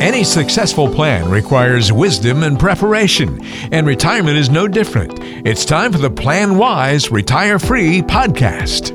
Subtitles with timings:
[0.00, 5.18] Any successful plan requires wisdom and preparation, and retirement is no different.
[5.46, 8.94] It's time for the Plan Wise Retire Free podcast.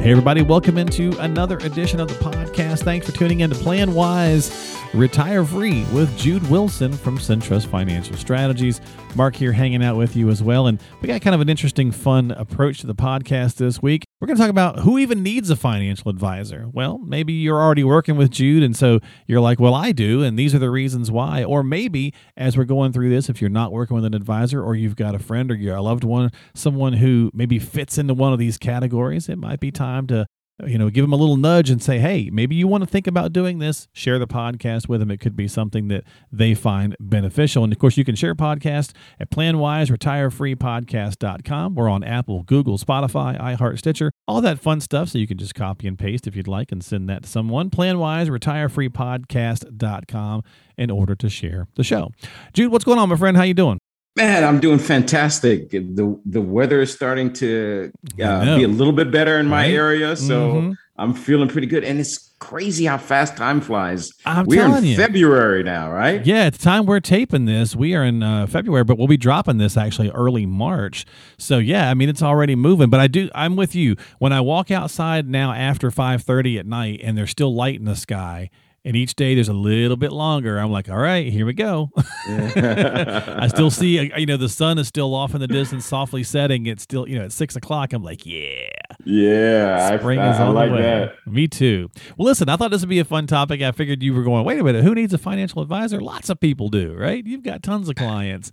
[0.00, 2.84] Hey, everybody, welcome into another edition of the podcast.
[2.84, 8.16] Thanks for tuning in to Plan Wise Retire Free with Jude Wilson from Centrust Financial
[8.16, 8.80] Strategies.
[9.16, 10.68] Mark here hanging out with you as well.
[10.68, 14.04] And we got kind of an interesting, fun approach to the podcast this week.
[14.20, 16.68] We're going to talk about who even needs a financial advisor.
[16.70, 20.38] Well, maybe you're already working with Jude, and so you're like, well, I do, and
[20.38, 21.42] these are the reasons why.
[21.42, 24.74] Or maybe as we're going through this, if you're not working with an advisor, or
[24.74, 28.34] you've got a friend or you're a loved one, someone who maybe fits into one
[28.34, 30.26] of these categories, it might be time to
[30.66, 33.06] you know, give them a little nudge and say, hey, maybe you want to think
[33.06, 33.88] about doing this.
[33.92, 35.10] Share the podcast with them.
[35.10, 37.64] It could be something that they find beneficial.
[37.64, 41.74] And of course, you can share podcasts at planwiseretireFreePodcast.com.
[41.74, 45.10] We're on Apple, Google, Spotify, iHeart, Stitcher, all that fun stuff.
[45.10, 47.70] So you can just copy and paste if you'd like and send that to someone.
[47.70, 50.42] PlanwiseretireFreePodcast.com
[50.78, 52.10] in order to share the show.
[52.52, 53.36] Jude, what's going on, my friend?
[53.36, 53.78] How you doing?
[54.20, 55.70] Man, I'm doing fantastic.
[55.70, 57.90] The the weather is starting to
[58.22, 59.74] uh, be a little bit better in my right?
[59.74, 60.72] area, so mm-hmm.
[60.98, 61.84] I'm feeling pretty good.
[61.84, 64.12] And it's crazy how fast time flies.
[64.26, 64.94] I'm we're in you.
[64.94, 66.24] February now, right?
[66.26, 67.74] Yeah, it's time we're taping this.
[67.74, 71.06] We are in uh, February, but we'll be dropping this actually early March.
[71.38, 72.90] So yeah, I mean it's already moving.
[72.90, 73.96] But I do, I'm with you.
[74.18, 77.96] When I walk outside now after 5:30 at night, and there's still light in the
[77.96, 78.50] sky
[78.84, 80.58] and each day there's a little bit longer.
[80.58, 81.90] I'm like, all right, here we go.
[82.26, 86.22] I still see, uh, you know, the sun is still off in the distance, softly
[86.22, 86.66] setting.
[86.66, 87.92] It's still, you know, at six o'clock.
[87.92, 88.68] I'm like, yeah,
[89.04, 90.82] yeah, spring I, is on I like the way.
[90.82, 91.12] That.
[91.26, 91.90] Me too.
[92.16, 93.60] Well, listen, I thought this would be a fun topic.
[93.60, 96.00] I figured you were going, wait a minute, who needs a financial advisor?
[96.00, 97.24] Lots of people do, right?
[97.26, 98.50] You've got tons of clients.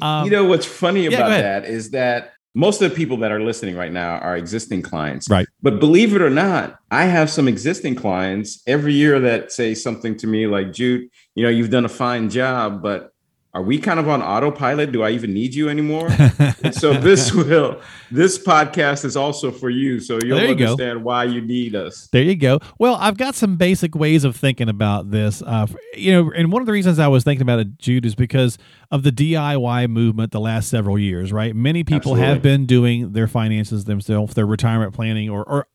[0.00, 3.30] Um, you know what's funny yeah, about that is that most of the people that
[3.30, 5.28] are listening right now are existing clients.
[5.28, 5.46] Right.
[5.60, 10.16] But believe it or not, I have some existing clients every year that say something
[10.16, 13.12] to me like, Jude, you know, you've done a fine job, but
[13.56, 14.92] are we kind of on autopilot?
[14.92, 16.10] Do I even need you anymore?
[16.72, 17.80] so this will
[18.10, 21.04] this podcast is also for you, so you'll you understand go.
[21.04, 22.06] why you need us.
[22.12, 22.58] There you go.
[22.78, 25.40] Well, I've got some basic ways of thinking about this.
[25.40, 28.14] Uh, you know, and one of the reasons I was thinking about it, Jude, is
[28.14, 28.58] because
[28.90, 31.32] of the DIY movement the last several years.
[31.32, 32.26] Right, many people Absolutely.
[32.26, 35.66] have been doing their finances themselves, their retirement planning, or or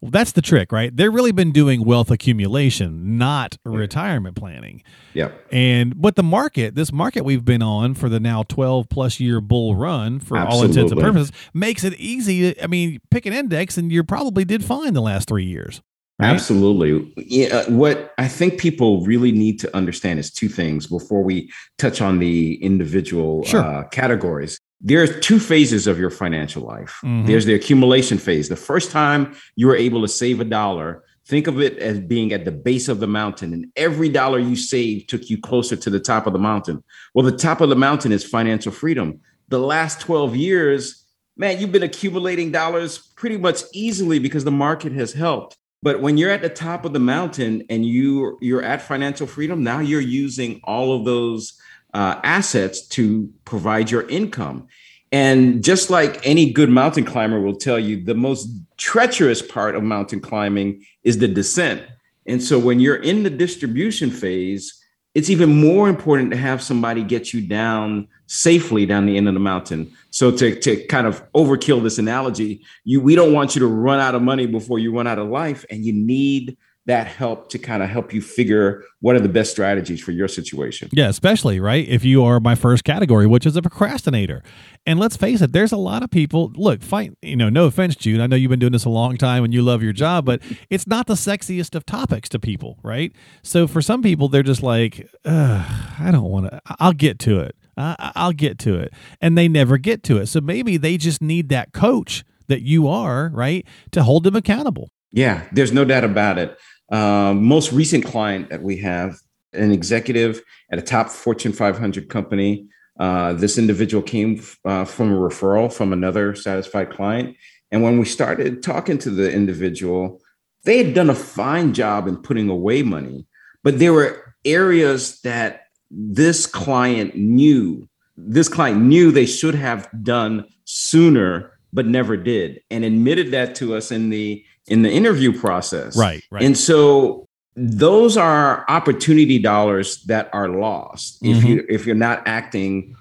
[0.00, 0.94] well, that's the trick, right?
[0.94, 3.76] They've really been doing wealth accumulation, not yeah.
[3.76, 4.82] retirement planning.
[5.14, 5.30] Yeah.
[5.50, 9.40] And but the market, this market we've been on for the now 12 plus year
[9.40, 10.58] bull run for Absolutely.
[10.58, 12.54] all intents and purposes, makes it easy.
[12.54, 15.80] To, I mean, pick an index and you probably did fine the last three years.
[16.18, 16.30] Right?
[16.30, 17.12] Absolutely.
[17.18, 22.00] Yeah, what I think people really need to understand is two things before we touch
[22.00, 23.62] on the individual sure.
[23.62, 26.98] uh, categories there's two phases of your financial life.
[27.02, 27.26] Mm-hmm.
[27.26, 28.48] There's the accumulation phase.
[28.48, 32.32] The first time you were able to save a dollar, think of it as being
[32.32, 35.90] at the base of the mountain, and every dollar you saved took you closer to
[35.90, 36.84] the top of the mountain.
[37.14, 39.20] Well, the top of the mountain is financial freedom.
[39.48, 41.04] The last 12 years,
[41.36, 45.56] man, you've been accumulating dollars pretty much easily because the market has helped.
[45.82, 49.62] But when you're at the top of the mountain and you you're at financial freedom,
[49.62, 51.60] now you're using all of those
[51.96, 54.68] uh, assets to provide your income.
[55.12, 59.82] And just like any good mountain climber will tell you, the most treacherous part of
[59.82, 61.82] mountain climbing is the descent.
[62.26, 64.78] And so when you're in the distribution phase,
[65.14, 69.34] it's even more important to have somebody get you down safely down the end of
[69.34, 69.90] the mountain.
[70.10, 74.00] So to, to kind of overkill this analogy, you we don't want you to run
[74.00, 77.58] out of money before you run out of life, and you need that help to
[77.58, 80.88] kind of help you figure what are the best strategies for your situation.
[80.92, 81.86] Yeah, especially, right?
[81.88, 84.42] If you are my first category, which is a procrastinator.
[84.86, 87.96] And let's face it, there's a lot of people, look, fight, you know, no offense,
[87.96, 88.20] Jude.
[88.20, 90.40] I know you've been doing this a long time and you love your job, but
[90.70, 93.12] it's not the sexiest of topics to people, right?
[93.42, 97.56] So for some people, they're just like, I don't want to, I'll get to it.
[97.76, 98.94] I'll get to it.
[99.20, 100.26] And they never get to it.
[100.26, 104.88] So maybe they just need that coach that you are, right, to hold them accountable.
[105.10, 106.56] Yeah, there's no doubt about it.
[106.90, 109.16] Um, most recent client that we have,
[109.52, 112.66] an executive at a top Fortune 500 company.
[112.98, 117.36] Uh, this individual came uh, from a referral from another satisfied client.
[117.70, 120.20] And when we started talking to the individual,
[120.64, 123.26] they had done a fine job in putting away money,
[123.62, 130.46] but there were areas that this client knew, this client knew they should have done
[130.64, 135.96] sooner, but never did, and admitted that to us in the in the interview process.
[135.96, 136.42] Right, right.
[136.42, 137.26] And so
[137.56, 141.38] those are opportunity dollars that are lost mm-hmm.
[141.38, 142.96] if you if you're not acting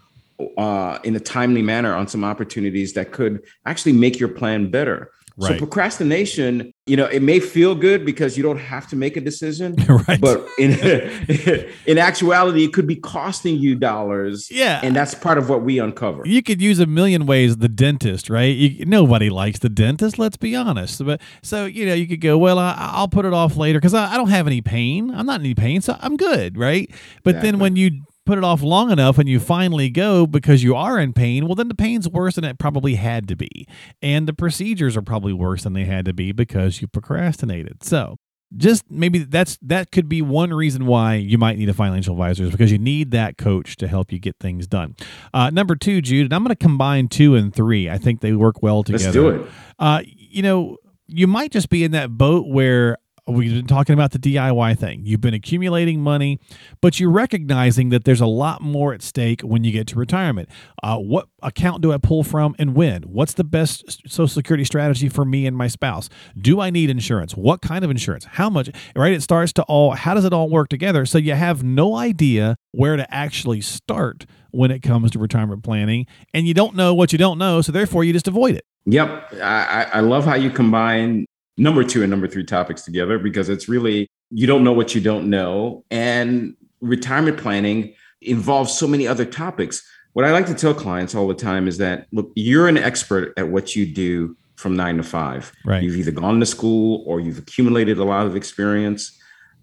[0.57, 5.11] uh, in a timely manner on some opportunities that could actually make your plan better.
[5.37, 5.53] Right.
[5.53, 9.21] So procrastination, you know, it may feel good because you don't have to make a
[9.21, 9.75] decision,
[10.07, 10.21] right.
[10.21, 10.71] but in
[11.85, 14.49] in actuality, it could be costing you dollars.
[14.49, 16.21] Yeah, and that's part of what we uncover.
[16.25, 18.55] You could use a million ways the dentist, right?
[18.55, 20.17] You, nobody likes the dentist.
[20.17, 21.03] Let's be honest.
[21.05, 23.93] But so you know, you could go, well, I, will put it off later because
[23.93, 25.13] I, I, don't have any pain.
[25.13, 26.89] I'm not in any pain, so I'm good, right?
[27.23, 27.51] But exactly.
[27.51, 30.99] then when you put it off long enough and you finally go because you are
[30.99, 33.67] in pain, well, then the pain's worse than it probably had to be.
[34.01, 37.83] And the procedures are probably worse than they had to be because you procrastinated.
[37.83, 38.17] So,
[38.55, 42.43] just maybe that's that could be one reason why you might need a financial advisor
[42.43, 44.95] is because you need that coach to help you get things done.
[45.33, 47.89] Uh, number two, Jude, and I'm going to combine two and three.
[47.89, 49.03] I think they work well together.
[49.03, 49.51] Let's do it.
[49.79, 54.11] Uh, you know, you might just be in that boat where we've been talking about
[54.11, 55.01] the DIY thing.
[55.03, 56.39] You've been accumulating money,
[56.81, 60.49] but you're recognizing that there's a lot more at stake when you get to retirement.
[60.83, 63.03] Uh, what account do I pull from and when?
[63.03, 66.09] What's the best Social Security strategy for me and my spouse?
[66.37, 67.33] Do I need insurance?
[67.33, 68.25] What kind of insurance?
[68.25, 68.69] How much?
[68.95, 69.13] Right?
[69.13, 71.05] It starts to all, how does it all work together?
[71.05, 76.05] So you have no idea where to actually start when it comes to retirement planning,
[76.33, 77.61] and you don't know what you don't know.
[77.61, 78.63] So therefore, you just avoid it.
[78.85, 79.33] Yep.
[79.41, 81.25] I, I love how you combine
[81.57, 85.01] number two and number three topics together because it's really, you don't know what you
[85.01, 85.83] don't know.
[85.89, 89.87] And retirement planning involves so many other topics.
[90.13, 93.33] What I like to tell clients all the time is that, look, you're an expert
[93.37, 95.51] at what you do from nine to five.
[95.65, 95.83] Right.
[95.83, 99.17] You've either gone to school or you've accumulated a lot of experience.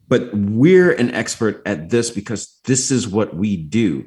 [0.09, 4.06] But we're an expert at this because this is what we do.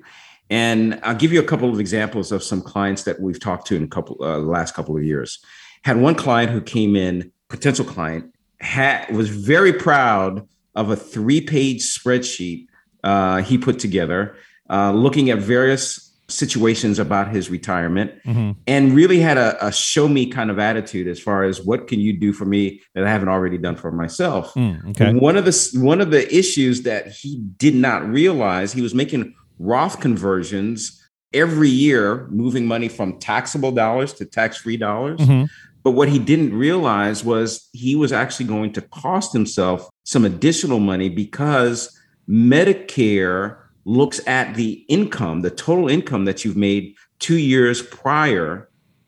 [0.51, 3.75] And I'll give you a couple of examples of some clients that we've talked to
[3.75, 5.39] in a couple uh, last couple of years.
[5.83, 11.81] Had one client who came in potential client had was very proud of a three-page
[11.81, 12.67] spreadsheet
[13.03, 14.35] uh, he put together,
[14.69, 18.51] uh, looking at various situations about his retirement, mm-hmm.
[18.65, 21.99] and really had a, a, show me kind of attitude as far as what can
[21.99, 24.51] you do for me that I haven't already done for myself.
[24.55, 25.13] Mm, okay.
[25.13, 29.35] One of the one of the issues that he did not realize he was making
[29.59, 30.99] Roth conversions
[31.31, 35.19] every year, moving money from taxable dollars to tax-free dollars.
[35.19, 35.45] Mm-hmm.
[35.85, 40.79] But what he didn't realize was he was actually going to cost himself some additional
[40.79, 41.95] money because
[42.27, 48.67] Medicare looks at the income, the total income that you've made two years prior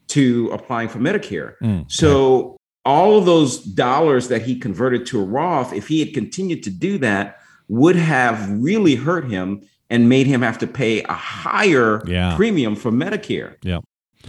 [0.10, 1.56] to applying for Medicare.
[1.64, 6.14] Mm, so all of those dollars that he converted to a Roth, if he had
[6.14, 7.40] continued to do that,
[7.70, 12.36] would have really hurt him and made him have to pay a higher yeah.
[12.36, 13.56] premium for Medicare.
[13.64, 13.80] Yeah.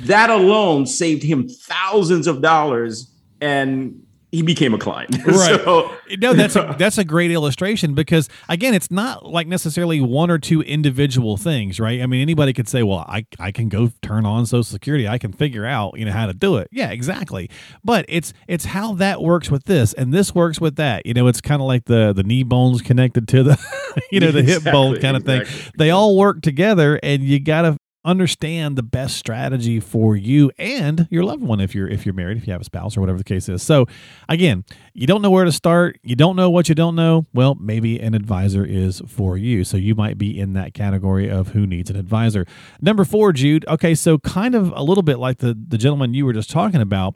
[0.02, 3.10] That alone saved him thousands of dollars
[3.40, 5.16] and he became a client.
[5.28, 5.60] Right.
[5.60, 10.30] so, no, that's a that's a great illustration because again, it's not like necessarily one
[10.30, 12.00] or two individual things, right?
[12.00, 15.06] I mean, anybody could say, "Well, I I can go turn on Social Security.
[15.06, 17.50] I can figure out, you know, how to do it." Yeah, exactly.
[17.84, 21.04] But it's it's how that works with this and this works with that.
[21.04, 24.32] You know, it's kind of like the the knee bones connected to the you know,
[24.32, 25.62] the exactly, hip bone kind of exactly.
[25.62, 25.72] thing.
[25.76, 27.76] They all work together and you got to
[28.08, 32.38] understand the best strategy for you and your loved one if you're if you're married
[32.38, 33.62] if you have a spouse or whatever the case is.
[33.62, 33.84] So
[34.30, 34.64] again
[34.94, 36.00] you don't know where to start.
[36.02, 37.26] You don't know what you don't know.
[37.34, 39.62] Well maybe an advisor is for you.
[39.62, 42.46] So you might be in that category of who needs an advisor.
[42.80, 43.66] Number four jude.
[43.68, 46.80] Okay so kind of a little bit like the the gentleman you were just talking
[46.80, 47.14] about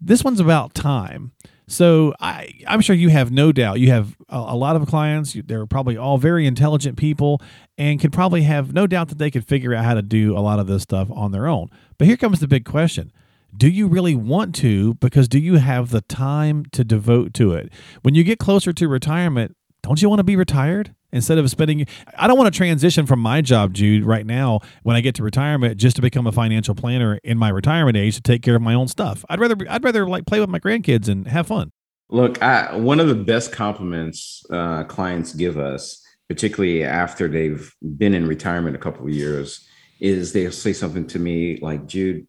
[0.00, 1.32] this one's about time
[1.68, 5.36] so I, I'm sure you have no doubt you have a, a lot of clients.
[5.46, 7.42] They're probably all very intelligent people
[7.76, 10.40] and can probably have no doubt that they could figure out how to do a
[10.40, 11.68] lot of this stuff on their own.
[11.98, 13.12] But here comes the big question.
[13.56, 14.94] Do you really want to?
[14.94, 17.72] Because do you have the time to devote to it?
[18.02, 20.94] When you get closer to retirement, don't you want to be retired?
[21.16, 24.94] Instead of spending i don't want to transition from my job jude right now when
[24.94, 28.22] i get to retirement just to become a financial planner in my retirement age to
[28.22, 29.24] take care of my own stuff.
[29.28, 31.72] I'd rather i'd rather like play with my grandkids and have fun.
[32.08, 38.14] Look I, one of the best compliments uh, clients give us particularly after they've been
[38.14, 39.66] in retirement a couple of years
[40.00, 42.26] is they'll say something to me like jude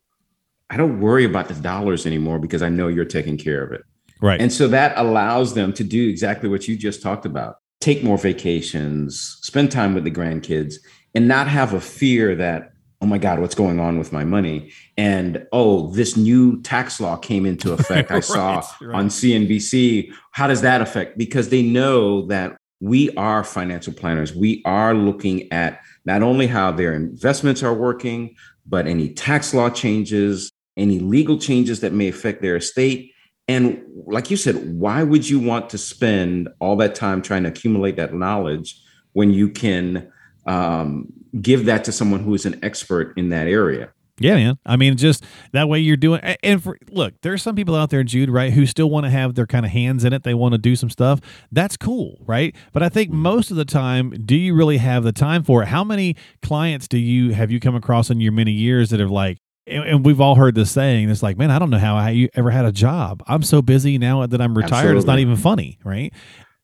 [0.70, 3.82] i don't worry about the dollars anymore because i know you're taking care of it.
[4.20, 4.42] Right.
[4.42, 8.18] And so that allows them to do exactly what you just talked about take more
[8.18, 10.76] vacations, spend time with the grandkids,
[11.14, 14.72] and not have a fear that, oh my God, what's going on with my money?
[14.98, 18.12] And oh, this new tax law came into effect.
[18.12, 18.96] I right, saw right.
[18.96, 20.12] on CNBC.
[20.32, 21.18] How does that affect?
[21.18, 24.36] Because they know that we are financial planners.
[24.36, 29.70] We are looking at not only how their investments are working, but any tax law
[29.70, 33.14] changes, any legal changes that may affect their estate
[33.48, 37.50] and like you said, why would you want to spend all that time trying to
[37.50, 38.82] accumulate that knowledge
[39.14, 40.12] when you can
[40.46, 41.12] um,
[41.42, 43.90] give that to someone who is an expert in that area?
[44.20, 44.58] Yeah, man.
[44.66, 45.24] I mean, just
[45.54, 46.22] that way you're doing.
[46.42, 49.36] And for look, there's some people out there, Jude, right, who still want to have
[49.36, 50.24] their kind of hands in it.
[50.24, 51.22] They want to do some stuff.
[51.52, 52.56] That's cool, right?
[52.74, 55.68] But I think most of the time, do you really have the time for it?
[55.68, 59.12] How many clients do you have you come across in your many years that have
[59.12, 61.10] like, and we've all heard this saying.
[61.10, 63.22] It's like, man, I don't know how I ever had a job.
[63.28, 64.74] I'm so busy now that I'm retired.
[64.74, 64.98] Absolutely.
[64.98, 66.14] It's not even funny, right?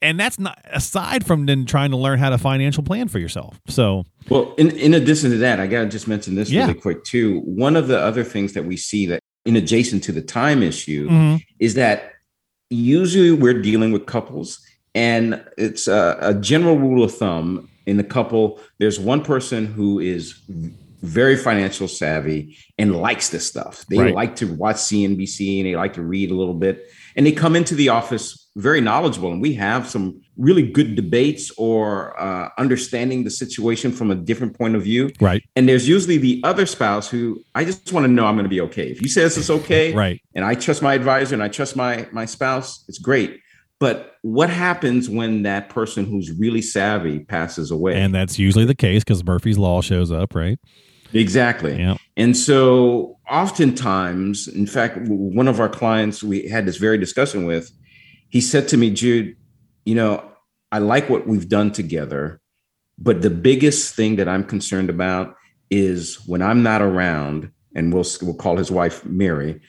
[0.03, 3.59] and that's not aside from then trying to learn how to financial plan for yourself.
[3.67, 6.67] So, well, in, in addition to that, I got to just mention this yeah.
[6.67, 7.39] really quick too.
[7.45, 11.07] One of the other things that we see that in adjacent to the time issue
[11.07, 11.37] mm-hmm.
[11.59, 12.11] is that
[12.69, 14.59] usually we're dealing with couples,
[14.93, 18.59] and it's a, a general rule of thumb in the couple.
[18.79, 20.37] There's one person who is
[21.03, 23.85] very financial savvy and likes this stuff.
[23.87, 24.15] They right.
[24.15, 27.55] like to watch CNBC and they like to read a little bit, and they come
[27.55, 29.31] into the office very knowledgeable.
[29.31, 34.57] And we have some really good debates or uh, understanding the situation from a different
[34.57, 35.09] point of view.
[35.19, 35.43] Right.
[35.55, 38.49] And there's usually the other spouse who i just want to know i'm going to
[38.49, 38.87] be okay.
[38.87, 40.21] If you say this is okay right.
[40.35, 43.39] and i trust my advisor and i trust my my spouse it's great.
[43.79, 47.99] But what happens when that person who's really savvy passes away?
[47.99, 50.59] And that's usually the case because murphy's law shows up right
[51.13, 51.77] Exactly.
[51.77, 51.97] Yeah.
[52.17, 57.71] And so oftentimes, in fact, one of our clients we had this very discussion with,
[58.29, 59.35] he said to me, Jude,
[59.85, 60.23] you know,
[60.71, 62.41] I like what we've done together,
[62.97, 65.35] but the biggest thing that I'm concerned about
[65.69, 69.59] is when I'm not around, and we'll we'll call his wife Mary.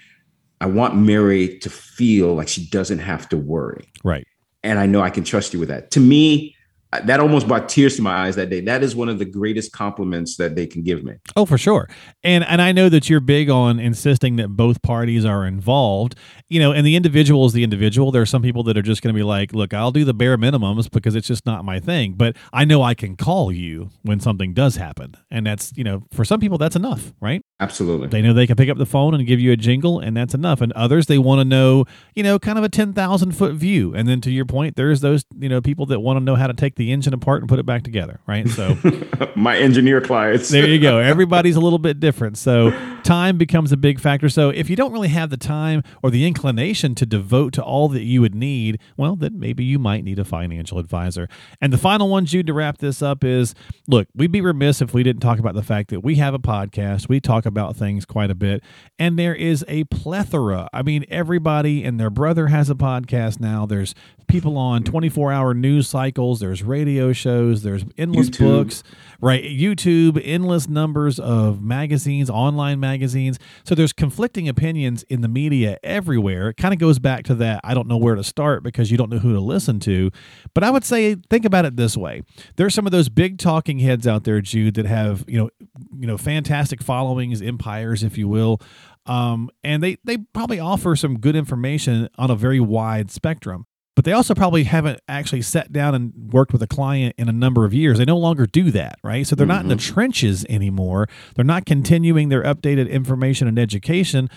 [0.60, 3.90] I want Mary to feel like she doesn't have to worry.
[4.02, 4.26] Right.
[4.62, 5.90] And I know I can trust you with that.
[5.92, 6.53] To me,
[7.00, 8.60] that almost brought tears to my eyes that day.
[8.60, 11.14] That is one of the greatest compliments that they can give me.
[11.36, 11.88] Oh, for sure.
[12.22, 16.16] And and I know that you're big on insisting that both parties are involved.
[16.48, 18.10] You know, and the individual is the individual.
[18.10, 20.14] There are some people that are just going to be like, "Look, I'll do the
[20.14, 23.90] bare minimums because it's just not my thing." But I know I can call you
[24.02, 27.42] when something does happen, and that's you know, for some people that's enough, right?
[27.60, 28.08] Absolutely.
[28.08, 30.34] They know they can pick up the phone and give you a jingle, and that's
[30.34, 30.60] enough.
[30.60, 33.94] And others, they want to know, you know, kind of a ten thousand foot view.
[33.94, 36.46] And then to your point, there's those you know people that want to know how
[36.46, 38.46] to take the the engine apart and put it back together, right?
[38.48, 38.76] So
[39.36, 40.50] my engineer clients.
[40.50, 40.98] there you go.
[40.98, 42.36] Everybody's a little bit different.
[42.36, 42.70] So
[43.04, 44.28] time becomes a big factor.
[44.28, 47.88] So if you don't really have the time or the inclination to devote to all
[47.90, 51.28] that you would need, well, then maybe you might need a financial advisor.
[51.60, 53.54] And the final one, Jude, to wrap this up is
[53.86, 56.38] look, we'd be remiss if we didn't talk about the fact that we have a
[56.38, 57.08] podcast.
[57.08, 58.62] We talk about things quite a bit,
[58.98, 60.68] and there is a plethora.
[60.72, 63.66] I mean, everybody and their brother has a podcast now.
[63.66, 63.94] There's
[64.26, 68.38] people on 24 hour news cycles, there's radio shows, there's endless YouTube.
[68.38, 68.82] books,
[69.20, 69.44] right?
[69.44, 73.38] YouTube, endless numbers of magazines, online magazines.
[73.64, 76.50] So there's conflicting opinions in the media everywhere.
[76.50, 78.96] It kind of goes back to that I don't know where to start because you
[78.96, 80.10] don't know who to listen to.
[80.54, 82.22] But I would say think about it this way.
[82.56, 85.50] There's some of those big talking heads out there, Jude, that have, you know,
[85.98, 88.60] you know, fantastic followings, empires, if you will.
[89.06, 94.04] Um, and they they probably offer some good information on a very wide spectrum but
[94.04, 97.64] they also probably haven't actually sat down and worked with a client in a number
[97.64, 97.98] of years.
[97.98, 99.26] They no longer do that, right?
[99.26, 99.54] So they're mm-hmm.
[99.54, 99.94] not in the mm-hmm.
[99.94, 101.08] trenches anymore.
[101.36, 104.28] They're not continuing their updated information and education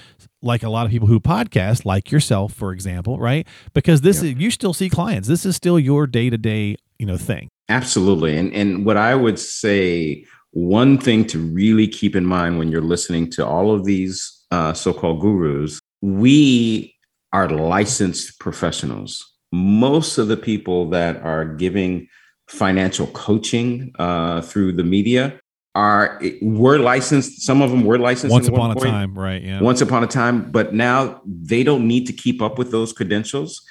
[0.43, 3.47] like a lot of people who podcast, like yourself, for example, right?
[3.73, 5.27] Because this is you still see clients.
[5.27, 7.49] This is still your day to day, you know, thing.
[7.69, 8.37] Absolutely.
[8.37, 12.81] And and what I would say, one thing to really keep in mind when you're
[12.81, 16.95] listening to all of these uh, so-called gurus, we
[17.33, 22.07] are licensed professionals most of the people that are giving
[22.47, 25.39] financial coaching uh, through the media
[25.75, 27.41] are were licensed.
[27.43, 29.41] Some of them were licensed once upon a time, right?
[29.41, 32.91] Yeah, once upon a time, but now they don't need to keep up with those
[32.91, 33.61] credentials.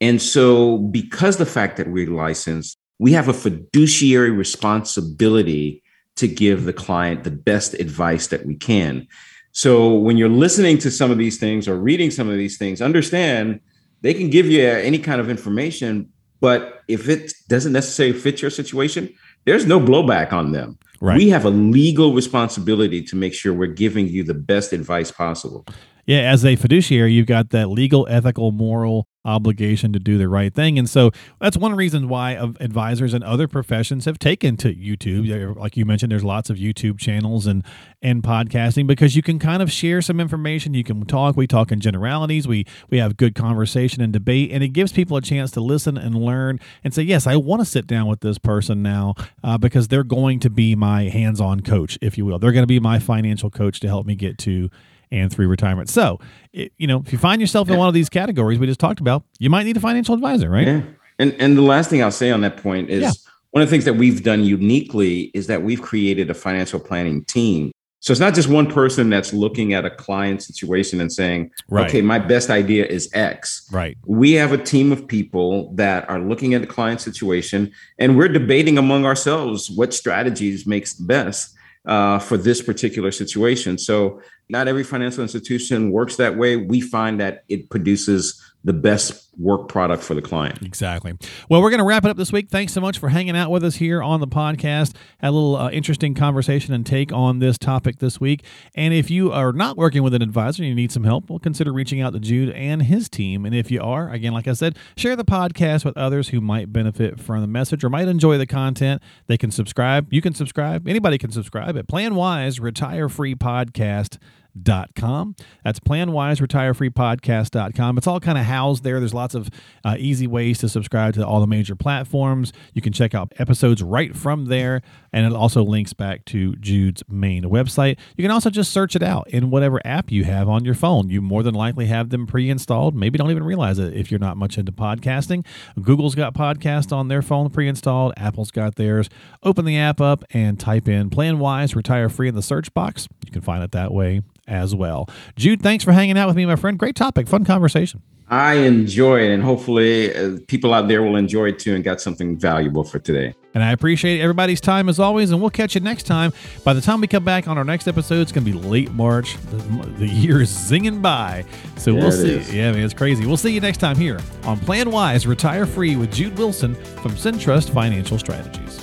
[0.00, 5.82] And so, because the fact that we're licensed, we have a fiduciary responsibility
[6.16, 9.06] to give the client the best advice that we can.
[9.52, 12.82] So, when you're listening to some of these things or reading some of these things,
[12.82, 13.60] understand
[14.02, 18.42] they can give you uh, any kind of information, but if it doesn't necessarily fit
[18.42, 19.12] your situation,
[19.44, 20.78] there's no blowback on them.
[21.00, 21.16] Right.
[21.16, 25.66] We have a legal responsibility to make sure we're giving you the best advice possible.
[26.04, 30.52] Yeah, as a fiduciary, you've got that legal, ethical, moral obligation to do the right
[30.52, 30.76] thing.
[30.76, 35.56] And so that's one reason why advisors and other professions have taken to YouTube.
[35.56, 37.64] Like you mentioned, there's lots of YouTube channels and
[38.02, 40.74] and podcasting because you can kind of share some information.
[40.74, 41.36] You can talk.
[41.36, 42.48] We talk in generalities.
[42.48, 45.96] We we have good conversation and debate, and it gives people a chance to listen
[45.96, 49.56] and learn and say, yes, I want to sit down with this person now uh,
[49.56, 52.40] because they're going to be my hands-on coach, if you will.
[52.40, 54.68] They're going to be my financial coach to help me get to
[55.12, 55.88] and three retirement.
[55.88, 56.18] So,
[56.52, 58.98] it, you know, if you find yourself in one of these categories we just talked
[58.98, 60.66] about, you might need a financial advisor, right?
[60.66, 60.82] Yeah.
[61.20, 63.10] And and the last thing I'll say on that point is yeah.
[63.52, 67.24] one of the things that we've done uniquely is that we've created a financial planning
[67.26, 67.70] team
[68.02, 71.88] So it's not just one person that's looking at a client situation and saying, Right.
[71.88, 73.68] okay, my best idea is X.
[73.70, 73.96] Right.
[74.04, 78.26] We have a team of people that are looking at the client situation and we're
[78.26, 81.54] debating among ourselves what strategies makes the best
[81.86, 83.78] uh, for this particular situation.
[83.78, 86.56] So not every financial institution works that way.
[86.56, 90.62] We find that it produces the best work product for the client.
[90.62, 91.14] Exactly.
[91.48, 92.48] Well, we're going to wrap it up this week.
[92.48, 94.94] Thanks so much for hanging out with us here on the podcast.
[95.18, 98.44] Had a little uh, interesting conversation and take on this topic this week.
[98.74, 101.38] And if you are not working with an advisor and you need some help, well,
[101.38, 103.44] consider reaching out to Jude and his team.
[103.44, 106.72] And if you are, again, like I said, share the podcast with others who might
[106.72, 109.02] benefit from the message or might enjoy the content.
[109.26, 110.12] They can subscribe.
[110.12, 110.86] You can subscribe.
[110.86, 114.18] Anybody can subscribe at PlanWise Retire Free Podcast
[114.60, 115.34] dot com.
[115.64, 117.98] That's planwiseretirefreepodcast.com.
[117.98, 118.98] It's all kind of housed there.
[118.98, 119.48] There's lots of
[119.84, 122.52] uh, easy ways to subscribe to all the major platforms.
[122.72, 124.82] You can check out episodes right from there,
[125.12, 127.98] and it also links back to Jude's main website.
[128.16, 131.10] You can also just search it out in whatever app you have on your phone.
[131.10, 132.94] You more than likely have them pre-installed.
[132.94, 135.44] Maybe don't even realize it if you're not much into podcasting.
[135.80, 138.12] Google's got podcast on their phone pre-installed.
[138.16, 139.08] Apple's got theirs.
[139.42, 143.08] Open the app up and type in Plan Wise Retire Free in the search box.
[143.24, 145.08] You can find it that way as well.
[145.36, 146.78] Jude, thanks for hanging out with me, my friend.
[146.78, 148.02] Great topic, fun conversation.
[148.28, 152.00] I enjoy it, and hopefully, uh, people out there will enjoy it too and got
[152.00, 153.34] something valuable for today.
[153.54, 156.32] And I appreciate everybody's time as always, and we'll catch you next time.
[156.64, 158.90] By the time we come back on our next episode, it's going to be late
[158.92, 159.36] March.
[159.50, 159.56] The,
[159.98, 161.44] the year is zinging by.
[161.76, 162.30] So Yeah, we'll see.
[162.30, 162.54] is.
[162.54, 163.26] Yeah, man, it's crazy.
[163.26, 167.12] We'll see you next time here on Plan Wise Retire Free with Jude Wilson from
[167.12, 168.81] Centrust Financial Strategies.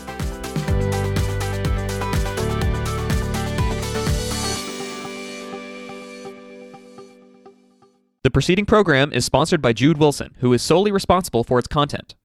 [8.21, 12.15] The preceding program is sponsored by Jude Wilson, who is solely responsible for its content.